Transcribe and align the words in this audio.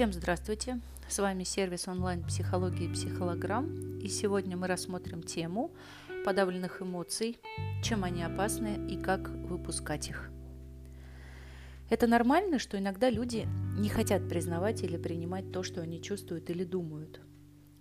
Всем 0.00 0.14
здравствуйте! 0.14 0.80
С 1.10 1.18
вами 1.18 1.44
сервис 1.44 1.86
онлайн 1.86 2.24
психологии 2.24 2.90
психолограмм. 2.90 3.98
И 3.98 4.08
сегодня 4.08 4.56
мы 4.56 4.66
рассмотрим 4.66 5.22
тему 5.22 5.72
подавленных 6.24 6.80
эмоций, 6.80 7.38
чем 7.82 8.04
они 8.04 8.22
опасны 8.22 8.88
и 8.88 8.98
как 8.98 9.28
выпускать 9.28 10.08
их. 10.08 10.30
Это 11.90 12.06
нормально, 12.06 12.58
что 12.58 12.78
иногда 12.78 13.10
люди 13.10 13.46
не 13.78 13.90
хотят 13.90 14.26
признавать 14.26 14.82
или 14.82 14.96
принимать 14.96 15.52
то, 15.52 15.62
что 15.62 15.82
они 15.82 16.00
чувствуют 16.00 16.48
или 16.48 16.64
думают. 16.64 17.20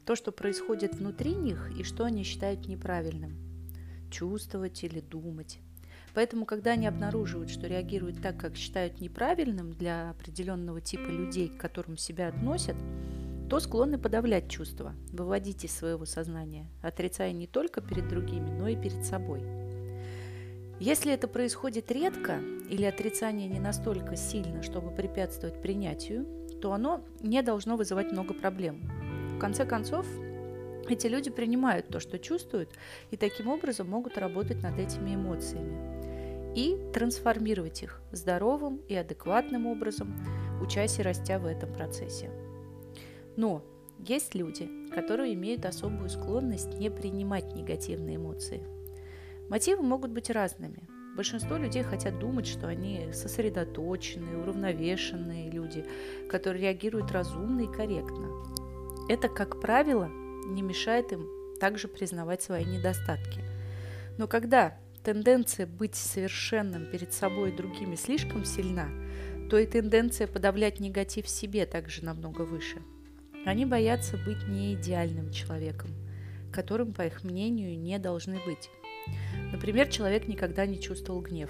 То, 0.06 0.18
что 0.18 0.34
происходит 0.34 0.96
внутри 0.96 1.34
них 1.36 1.72
и 1.80 1.84
что 1.84 2.04
они 2.04 2.24
считают 2.24 2.68
неправильным. 2.68 3.38
Чувствовать 4.12 4.84
или 4.84 5.00
думать. 5.00 5.62
Поэтому, 6.14 6.46
когда 6.46 6.72
они 6.72 6.88
обнаруживают, 6.88 7.50
что 7.50 7.68
реагируют 7.68 8.22
так, 8.22 8.38
как 8.38 8.56
считают 8.56 9.00
неправильным 9.00 9.72
для 9.72 10.12
определенного 10.12 10.82
типа 10.82 11.10
людей, 11.10 11.50
к 11.50 11.58
которым 11.58 11.98
себя 11.98 12.30
относят, 12.30 12.76
то 13.50 13.60
склонны 13.60 13.98
подавлять 13.98 14.50
чувства, 14.50 14.94
выводить 15.12 15.64
из 15.66 15.76
своего 15.76 16.06
сознания, 16.06 16.68
отрицая 16.82 17.32
не 17.32 17.48
только 17.48 17.82
перед 17.82 18.08
другими, 18.08 18.50
но 18.50 18.68
и 18.68 18.76
перед 18.76 19.06
собой. 19.06 19.42
Если 20.80 21.12
это 21.12 21.28
происходит 21.28 21.92
редко 21.92 22.40
или 22.70 22.86
отрицание 22.86 23.50
не 23.50 23.60
настолько 23.60 24.16
сильно, 24.16 24.64
чтобы 24.64 24.92
препятствовать 24.92 25.62
принятию, 25.62 26.26
то 26.62 26.72
оно 26.74 27.04
не 27.22 27.42
должно 27.42 27.76
вызывать 27.76 28.12
много 28.12 28.34
проблем. 28.34 28.90
В 29.36 29.40
конце 29.40 29.66
концов, 29.66 30.06
эти 30.88 31.08
люди 31.08 31.32
принимают 31.32 31.88
то, 31.88 32.00
что 32.00 32.18
чувствуют, 32.18 32.70
и 33.12 33.18
таким 33.18 33.48
образом 33.48 33.90
могут 33.90 34.18
работать 34.18 34.62
над 34.62 34.80
этими 34.80 35.16
эмоциями 35.16 35.99
и 36.56 36.78
трансформировать 36.94 37.84
их 37.84 38.02
здоровым 38.12 38.78
и 38.88 38.96
адекватным 38.96 39.68
образом, 39.68 40.16
учась 40.62 41.00
и 41.00 41.02
растя 41.02 41.40
в 41.40 41.46
этом 41.46 41.72
процессе. 41.74 42.30
Но 43.36 43.64
есть 44.00 44.36
люди, 44.36 44.70
которые 44.94 45.34
имеют 45.34 45.66
особую 45.66 46.10
склонность 46.10 46.78
не 46.80 46.90
принимать 46.90 47.56
негативные 47.56 48.16
эмоции. 48.16 48.62
Мотивы 49.50 49.84
могут 49.84 50.12
быть 50.12 50.30
разными. 50.30 50.88
Большинство 51.16 51.58
людей 51.58 51.84
хотят 51.84 52.18
думать, 52.20 52.48
что 52.48 52.68
они 52.68 53.12
сосредоточенные, 53.12 54.38
уравновешенные 54.38 55.50
люди, 55.50 55.86
которые 56.30 56.64
реагируют 56.64 57.12
разумно 57.12 57.62
и 57.62 57.68
корректно. 57.68 58.30
Это, 59.10 59.28
как 59.28 59.60
правило, 59.60 60.08
не 60.46 60.62
мешает 60.62 61.12
им 61.12 61.28
также 61.60 61.88
признавать 61.88 62.42
свои 62.42 62.64
недостатки. 62.64 63.42
Но 64.18 64.28
когда 64.28 64.78
тенденция 65.04 65.66
быть 65.66 65.96
совершенным 65.96 66.86
перед 66.86 67.14
собой 67.14 67.50
и 67.50 67.56
другими 67.56 67.96
слишком 67.96 68.46
сильна, 68.46 68.90
то 69.50 69.58
и 69.58 69.66
тенденция 69.66 70.28
подавлять 70.28 70.80
негатив 70.80 71.26
в 71.26 71.30
себе 71.30 71.66
также 71.66 72.04
намного 72.04 72.42
выше. 72.42 72.82
Они 73.46 73.66
боятся 73.66 74.18
быть 74.18 74.48
не 74.48 74.74
идеальным 74.74 75.32
человеком, 75.32 75.92
которым, 76.52 76.94
по 76.94 77.04
их 77.04 77.24
мнению, 77.24 77.80
не 77.80 77.98
должны 77.98 78.40
быть. 78.46 78.70
Например, 79.52 79.88
человек 79.88 80.28
никогда 80.28 80.66
не 80.66 80.80
чувствовал 80.80 81.22
гнев. 81.22 81.50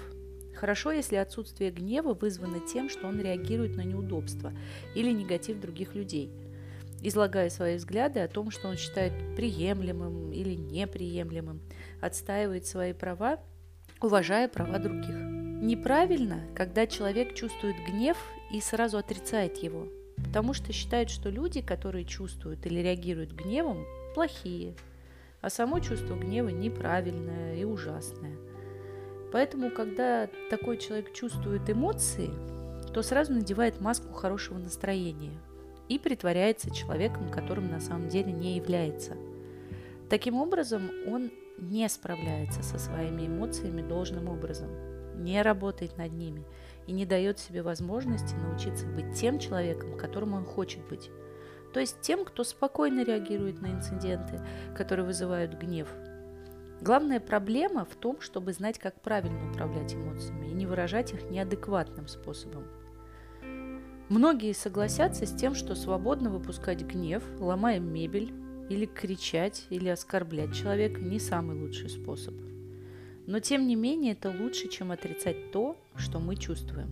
Хорошо, 0.54 0.92
если 0.92 1.16
отсутствие 1.16 1.70
гнева 1.70 2.14
вызвано 2.14 2.60
тем, 2.60 2.90
что 2.90 3.06
он 3.06 3.20
реагирует 3.20 3.76
на 3.76 3.82
неудобства 3.82 4.52
или 4.94 5.10
негатив 5.10 5.60
других 5.60 5.94
людей, 5.94 6.30
излагая 7.02 7.50
свои 7.50 7.76
взгляды 7.76 8.20
о 8.20 8.28
том, 8.28 8.50
что 8.50 8.68
он 8.68 8.76
считает 8.76 9.12
приемлемым 9.36 10.32
или 10.32 10.54
неприемлемым, 10.54 11.60
отстаивает 12.00 12.66
свои 12.66 12.92
права, 12.92 13.38
уважая 14.00 14.48
права 14.48 14.78
других. 14.78 15.14
Неправильно, 15.62 16.42
когда 16.54 16.86
человек 16.86 17.34
чувствует 17.34 17.76
гнев 17.86 18.16
и 18.52 18.60
сразу 18.60 18.98
отрицает 18.98 19.58
его, 19.58 19.88
потому 20.16 20.54
что 20.54 20.72
считает, 20.72 21.10
что 21.10 21.28
люди, 21.28 21.60
которые 21.60 22.04
чувствуют 22.04 22.64
или 22.66 22.80
реагируют 22.80 23.32
гневом, 23.32 23.84
плохие, 24.14 24.74
а 25.40 25.50
само 25.50 25.80
чувство 25.80 26.16
гнева 26.16 26.48
неправильное 26.48 27.56
и 27.56 27.64
ужасное. 27.64 28.36
Поэтому, 29.32 29.70
когда 29.70 30.28
такой 30.50 30.76
человек 30.76 31.12
чувствует 31.12 31.68
эмоции, 31.70 32.30
то 32.92 33.02
сразу 33.02 33.32
надевает 33.32 33.80
маску 33.80 34.12
хорошего 34.12 34.58
настроения 34.58 35.38
и 35.90 35.98
притворяется 35.98 36.72
человеком, 36.72 37.28
которым 37.28 37.68
на 37.68 37.80
самом 37.80 38.08
деле 38.08 38.32
не 38.32 38.54
является. 38.56 39.16
Таким 40.08 40.36
образом, 40.36 40.88
он 41.06 41.32
не 41.58 41.88
справляется 41.88 42.62
со 42.62 42.78
своими 42.78 43.26
эмоциями 43.26 43.82
должным 43.82 44.28
образом, 44.28 44.70
не 45.16 45.42
работает 45.42 45.98
над 45.98 46.12
ними 46.12 46.44
и 46.86 46.92
не 46.92 47.04
дает 47.04 47.40
себе 47.40 47.62
возможности 47.62 48.34
научиться 48.36 48.86
быть 48.86 49.14
тем 49.14 49.40
человеком, 49.40 49.98
которым 49.98 50.34
он 50.34 50.44
хочет 50.44 50.86
быть. 50.88 51.10
То 51.74 51.80
есть 51.80 52.00
тем, 52.00 52.24
кто 52.24 52.44
спокойно 52.44 53.04
реагирует 53.04 53.60
на 53.60 53.72
инциденты, 53.72 54.40
которые 54.76 55.04
вызывают 55.04 55.54
гнев. 55.54 55.88
Главная 56.80 57.18
проблема 57.18 57.84
в 57.84 57.96
том, 57.96 58.20
чтобы 58.20 58.52
знать, 58.52 58.78
как 58.78 59.00
правильно 59.02 59.50
управлять 59.50 59.94
эмоциями 59.94 60.46
и 60.46 60.54
не 60.54 60.66
выражать 60.66 61.12
их 61.12 61.30
неадекватным 61.30 62.06
способом. 62.06 62.64
Многие 64.10 64.54
согласятся 64.54 65.24
с 65.24 65.32
тем, 65.32 65.54
что 65.54 65.76
свободно 65.76 66.30
выпускать 66.30 66.82
гнев, 66.82 67.22
ломая 67.38 67.78
мебель, 67.78 68.32
или 68.68 68.84
кричать, 68.84 69.66
или 69.70 69.88
оскорблять 69.88 70.52
человека 70.52 71.00
не 71.00 71.20
самый 71.20 71.56
лучший 71.56 71.90
способ. 71.90 72.34
Но 73.28 73.38
тем 73.38 73.68
не 73.68 73.76
менее 73.76 74.14
это 74.14 74.34
лучше, 74.36 74.68
чем 74.68 74.90
отрицать 74.90 75.52
то, 75.52 75.76
что 75.94 76.18
мы 76.18 76.34
чувствуем. 76.34 76.90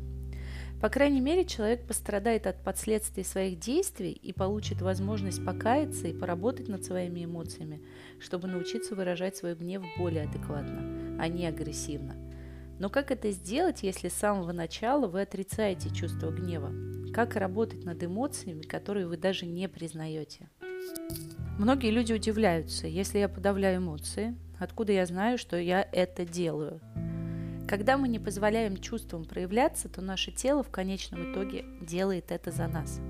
По 0.80 0.88
крайней 0.90 1.20
мере, 1.20 1.44
человек 1.44 1.88
пострадает 1.88 2.46
от 2.46 2.62
последствий 2.62 3.24
своих 3.24 3.58
действий 3.58 4.12
и 4.12 4.32
получит 4.32 4.80
возможность 4.80 5.44
покаяться 5.44 6.06
и 6.06 6.16
поработать 6.16 6.68
над 6.68 6.84
своими 6.84 7.24
эмоциями, 7.24 7.82
чтобы 8.20 8.46
научиться 8.46 8.94
выражать 8.94 9.36
свой 9.36 9.56
гнев 9.56 9.82
более 9.98 10.22
адекватно, 10.22 11.18
а 11.18 11.26
не 11.26 11.46
агрессивно. 11.46 12.14
Но 12.78 12.88
как 12.90 13.10
это 13.10 13.32
сделать, 13.32 13.82
если 13.82 14.06
с 14.06 14.14
самого 14.14 14.52
начала 14.52 15.08
вы 15.08 15.22
отрицаете 15.22 15.92
чувство 15.92 16.30
гнева? 16.30 16.87
Как 17.12 17.36
работать 17.36 17.84
над 17.84 18.04
эмоциями, 18.04 18.62
которые 18.62 19.06
вы 19.06 19.16
даже 19.16 19.46
не 19.46 19.68
признаете? 19.68 20.48
Многие 21.58 21.90
люди 21.90 22.12
удивляются, 22.12 22.86
если 22.86 23.18
я 23.18 23.28
подавляю 23.28 23.78
эмоции, 23.78 24.36
откуда 24.58 24.92
я 24.92 25.06
знаю, 25.06 25.38
что 25.38 25.56
я 25.56 25.86
это 25.92 26.24
делаю. 26.24 26.80
Когда 27.66 27.98
мы 27.98 28.08
не 28.08 28.18
позволяем 28.18 28.76
чувствам 28.76 29.24
проявляться, 29.24 29.88
то 29.88 30.00
наше 30.00 30.32
тело 30.32 30.62
в 30.62 30.70
конечном 30.70 31.32
итоге 31.32 31.64
делает 31.80 32.30
это 32.30 32.50
за 32.50 32.68
нас. 32.68 33.00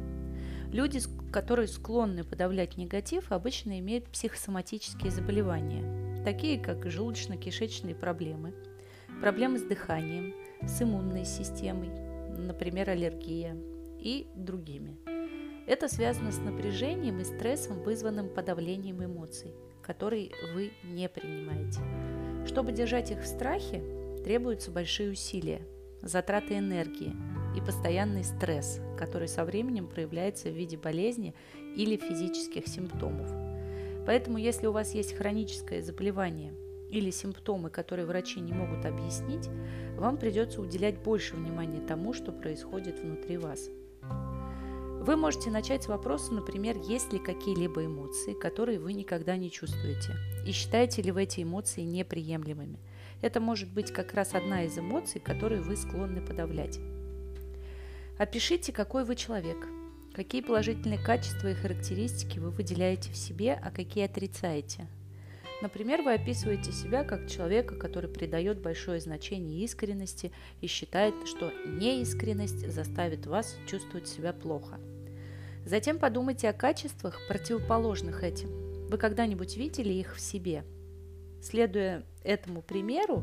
Люди, 0.73 1.01
которые 1.33 1.69
склонны 1.69 2.25
подавлять 2.25 2.77
негатив, 2.77 3.31
обычно 3.33 3.79
имеют 3.79 4.07
психосоматические 4.07 5.11
заболевания, 5.11 6.25
такие 6.25 6.59
как 6.59 6.87
желудочно-кишечные 6.87 7.95
проблемы, 7.95 8.55
проблемы 9.21 9.59
с 9.59 9.63
дыханием, 9.63 10.35
с 10.63 10.81
иммунной 10.83 11.25
системой, 11.25 11.91
например, 12.37 12.91
аллергия 12.91 13.57
и 14.01 14.27
другими– 14.35 14.97
это 15.69 15.87
связано 15.87 16.33
с 16.33 16.39
напряжением 16.39 17.21
и 17.21 17.25
стрессом, 17.25 17.83
вызванным 17.83 18.31
подавлением 18.31 19.05
эмоций, 19.05 19.53
которые 19.83 20.31
вы 20.55 20.73
не 20.83 21.11
принимаете. 21.11 21.81
Чтобы 22.47 22.73
держать 22.73 23.11
их 23.11 23.21
в 23.21 23.27
страхе, 23.27 23.83
требуются 24.25 24.71
большие 24.71 25.11
усилия, 25.11 25.61
затраты 26.01 26.57
энергии 26.57 27.15
и 27.55 27.61
постоянный 27.61 28.25
стресс, 28.25 28.81
который 28.97 29.29
со 29.29 29.45
временем 29.45 29.89
проявляется 29.89 30.49
в 30.49 30.57
виде 30.57 30.79
болезни 30.79 31.35
или 31.77 31.99
физических 31.99 32.67
симптомов. 32.67 33.31
Поэтому, 34.07 34.39
если 34.39 34.69
у 34.69 34.73
вас 34.73 34.95
есть 34.95 35.13
хроническое 35.13 35.83
заболевание 35.83 36.55
или 36.89 37.11
симптомы, 37.11 37.69
которые 37.69 38.07
врачи 38.07 38.41
не 38.41 38.55
могут 38.55 38.87
объяснить, 38.87 39.51
вам 39.99 40.17
придется 40.17 40.63
уделять 40.63 40.99
больше 40.99 41.37
внимания 41.37 41.87
тому, 41.87 42.15
что 42.15 42.33
происходит 42.33 43.01
внутри 43.01 43.37
вас– 43.37 43.69
вы 45.01 45.17
можете 45.17 45.51
начать 45.51 45.85
с 45.85 45.89
вопроса, 45.89 46.35
например, 46.35 46.77
есть 46.77 47.13
ли 47.13 47.19
какие-либо 47.19 47.87
эмоции, 47.87 48.35
которые 48.35 48.79
вы 48.79 48.93
никогда 48.93 49.37
не 49.37 49.51
чувствуете, 49.51 50.15
и 50.47 50.53
считаете 50.53 51.03
ли 51.03 51.11
вы 51.11 51.23
эти 51.23 51.43
эмоции 51.43 51.83
неприемлемыми. 51.83 52.79
Это 53.23 53.41
может 53.41 53.73
быть 53.73 53.93
как 53.93 54.15
раз 54.15 54.35
одна 54.35 54.65
из 54.65 54.79
эмоций, 54.79 55.21
которые 55.21 55.63
вы 55.63 55.77
склонны 55.77 56.21
подавлять. 56.21 56.79
Опишите, 58.19 58.73
какой 58.73 59.05
вы 59.05 59.17
человек, 59.17 59.67
какие 60.15 60.43
положительные 60.43 60.99
качества 60.99 61.49
и 61.49 61.55
характеристики 61.55 62.39
вы 62.39 62.51
выделяете 62.51 63.11
в 63.11 63.17
себе, 63.17 63.59
а 63.63 63.71
какие 63.71 64.05
отрицаете– 64.05 64.89
Например, 65.61 66.03
вы 66.03 66.15
описываете 66.15 66.71
себя 66.71 67.03
как 67.03 67.29
человека, 67.29 67.75
который 67.75 68.09
придает 68.09 68.61
большое 68.61 69.01
значение 69.01 69.65
искренности 69.65 70.31
и 70.61 70.69
считает, 70.69 71.15
что 71.27 71.53
неискренность 71.67 72.71
заставит 72.71 73.27
вас 73.27 73.57
чувствовать 73.67 74.07
себя 74.07 74.33
плохо. 74.33 74.79
Затем 75.69 75.99
подумайте 75.99 76.49
о 76.49 76.55
качествах, 76.55 77.21
противоположных 77.29 78.25
этим. 78.25 78.89
Вы 78.89 78.97
когда-нибудь 78.97 79.59
видели 79.59 79.93
их 79.93 80.17
в 80.17 80.21
себе? 80.21 80.65
Следуя 81.43 82.07
этому 82.25 82.63
примеру, 82.63 83.17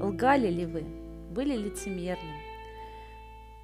лгали 0.00 0.50
ли 0.52 0.66
вы, 0.66 0.82
были 1.32 1.56
лицемерным, 1.56 2.36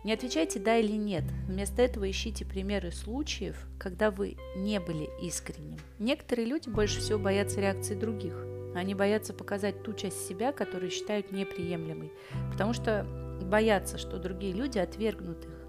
Не 0.03 0.13
отвечайте 0.13 0.59
«да» 0.59 0.77
или 0.77 0.97
«нет». 0.97 1.23
Вместо 1.47 1.83
этого 1.83 2.11
ищите 2.11 2.45
примеры 2.45 2.91
случаев, 2.91 3.65
когда 3.79 4.11
вы 4.11 4.37
не 4.57 4.81
были 4.81 5.09
искренним. 5.23 5.79
Некоторые 6.01 6.49
люди 6.49 6.69
больше 6.69 6.99
всего 6.99 7.21
боятся 7.21 7.61
реакции 7.61 7.95
других. 7.95 8.35
Они 8.75 8.97
боятся 8.97 9.33
показать 9.35 9.85
ту 9.85 9.93
часть 9.93 10.27
себя, 10.27 10.51
которую 10.51 10.91
считают 10.91 11.31
неприемлемой, 11.31 12.11
потому 12.51 12.73
что 12.73 13.07
боятся, 13.41 13.99
что 13.99 14.19
другие 14.19 14.53
люди 14.53 14.79
отвергнут 14.79 15.45
их. 15.45 15.60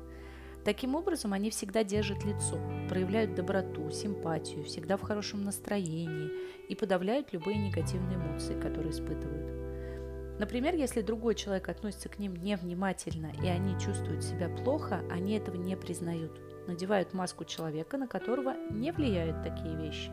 Таким 0.63 0.93
образом, 0.93 1.33
они 1.33 1.49
всегда 1.49 1.83
держат 1.83 2.23
лицо, 2.23 2.59
проявляют 2.87 3.33
доброту, 3.33 3.89
симпатию, 3.89 4.63
всегда 4.63 4.95
в 4.95 5.01
хорошем 5.01 5.43
настроении 5.43 6.29
и 6.69 6.75
подавляют 6.75 7.33
любые 7.33 7.57
негативные 7.57 8.17
эмоции, 8.17 8.59
которые 8.59 8.91
испытывают. 8.91 10.39
Например, 10.39 10.75
если 10.75 11.01
другой 11.01 11.35
человек 11.35 11.69
относится 11.69 12.09
к 12.09 12.19
ним 12.19 12.35
невнимательно 12.35 13.31
и 13.43 13.47
они 13.47 13.79
чувствуют 13.79 14.23
себя 14.23 14.49
плохо, 14.49 15.03
они 15.11 15.33
этого 15.33 15.55
не 15.55 15.75
признают. 15.75 16.39
Надевают 16.67 17.13
маску 17.13 17.43
человека, 17.43 17.97
на 17.97 18.07
которого 18.07 18.55
не 18.69 18.91
влияют 18.91 19.43
такие 19.43 19.75
вещи. 19.75 20.11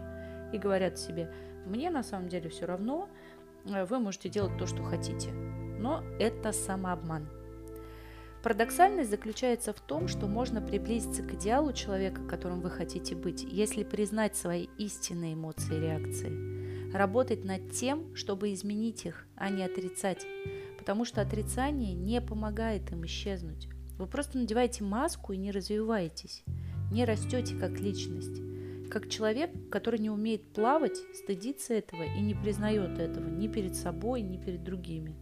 И 0.53 0.59
говорят 0.59 0.99
себе, 0.99 1.31
мне 1.67 1.91
на 1.91 2.03
самом 2.03 2.29
деле 2.29 2.49
все 2.49 2.65
равно, 2.67 3.09
вы 3.65 3.99
можете 3.99 4.31
делать 4.31 4.57
то, 4.59 4.67
что 4.67 4.83
хотите. 4.83 5.31
Но 5.31 6.03
это 6.19 6.53
самообман. 6.53 7.29
Парадоксальность 8.49 9.11
заключается 9.11 9.75
в 9.75 9.81
том, 9.81 10.09
что 10.09 10.27
можно 10.27 10.63
приблизиться 10.63 11.23
к 11.23 11.35
идеалу 11.35 11.75
человека, 11.75 12.23
которым 12.23 12.63
вы 12.63 12.71
хотите 12.71 13.15
быть, 13.15 13.43
если 13.43 13.85
признать 13.85 14.37
свои 14.37 14.69
истинные 14.79 15.35
эмоции 15.35 15.77
и 15.77 15.81
реакции. 15.81 16.91
Работать 16.91 17.45
над 17.45 17.71
тем, 17.73 18.17
чтобы 18.17 18.55
изменить 18.55 19.05
их, 19.05 19.27
а 19.37 19.51
не 19.51 19.63
отрицать. 19.63 20.27
Потому 20.79 21.05
что 21.05 21.21
отрицание 21.21 21.93
не 21.93 22.23
помогает 22.23 22.91
им 22.91 23.05
исчезнуть. 23.05 23.69
Вы 23.99 24.07
просто 24.07 24.39
надеваете 24.39 24.83
маску 24.83 25.35
и 25.35 25.37
не 25.37 25.51
развиваетесь, 25.51 26.43
не 26.91 27.05
растете 27.05 27.55
как 27.55 27.79
личность. 27.79 28.41
Как 28.91 29.11
человек, 29.11 29.51
который 29.71 30.01
не 30.01 30.09
умеет 30.09 30.55
плавать, 30.55 30.97
стыдится 31.15 31.75
этого 31.75 32.03
и 32.03 32.23
не 32.23 32.33
признает 32.33 32.99
этого 32.99 33.29
ни 33.29 33.47
перед 33.47 33.77
собой, 33.77 34.23
ни 34.23 34.39
перед 34.39 34.65
другими. 34.65 35.15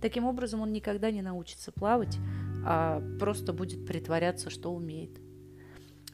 Таким 0.00 0.24
образом, 0.24 0.60
он 0.60 0.72
никогда 0.72 1.12
не 1.12 1.22
научится 1.22 1.70
плавать, 1.70 2.18
а 2.64 3.02
просто 3.18 3.52
будет 3.52 3.86
притворяться, 3.86 4.50
что 4.50 4.72
умеет. 4.72 5.20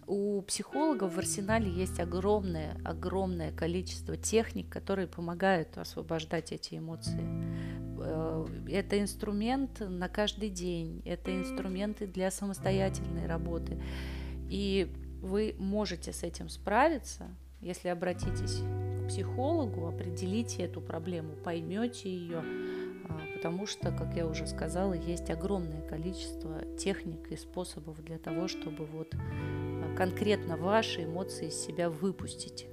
У 0.07 0.41
психологов 0.41 1.15
в 1.15 1.19
арсенале 1.19 1.71
есть 1.71 2.01
огромное, 2.01 2.81
огромное 2.83 3.53
количество 3.53 4.17
техник, 4.17 4.71
которые 4.71 5.07
помогают 5.07 5.77
освобождать 5.77 6.51
эти 6.51 6.79
эмоции. 6.79 7.21
Э, 8.01 8.47
это 8.69 8.99
инструмент 8.99 9.81
на 9.81 10.09
каждый 10.09 10.49
день, 10.49 11.03
это 11.05 11.37
инструменты 11.37 12.07
для 12.07 12.31
самостоятельной 12.31 13.27
работы. 13.27 13.83
И 14.49 14.91
вы 15.21 15.55
можете 15.59 16.15
с 16.15 16.23
этим 16.23 16.49
справиться, 16.49 17.27
если 17.61 17.89
обратитесь 17.89 18.63
к 19.03 19.09
психологу, 19.09 19.87
определите 19.87 20.63
эту 20.63 20.81
проблему, 20.81 21.35
поймете 21.45 22.09
ее, 22.09 22.43
потому 23.39 23.67
что, 23.67 23.93
как 23.93 24.17
я 24.17 24.27
уже 24.27 24.49
сказала, 24.49 24.95
есть 24.95 25.31
огромное 25.31 25.81
количество 25.83 26.61
техник 26.77 27.31
и 27.31 27.37
способов 27.37 28.03
для 28.03 28.19
того, 28.19 28.49
чтобы 28.49 28.85
вот 28.85 29.15
а, 29.15 29.95
конкретно 29.97 30.57
ваши 30.57 31.05
эмоции 31.05 31.47
из 31.47 31.55
себя 31.55 31.89
выпустить. 31.89 32.67